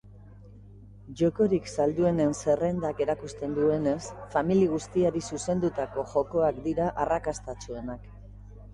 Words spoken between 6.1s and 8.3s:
jokoak dira arrakastatsuenak.